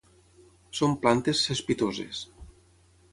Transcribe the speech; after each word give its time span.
Són 0.79 0.95
plantes 1.03 1.43
cespitoses. 1.49 2.23